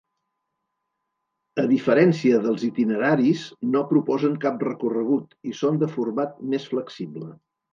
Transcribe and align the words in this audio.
A 1.63 1.65
diferència 1.71 2.39
dels 2.47 2.65
itineraris, 2.69 3.45
no 3.75 3.83
proposen 3.93 4.41
cap 4.47 4.65
recorregut 4.71 5.37
i 5.53 5.57
són 5.63 5.79
de 5.85 5.91
format 5.99 6.45
més 6.57 6.67
flexible. 6.75 7.31